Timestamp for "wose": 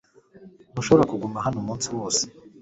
1.95-2.23